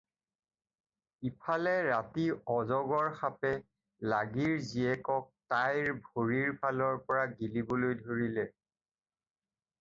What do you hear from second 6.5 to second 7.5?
ফালৰ পৰা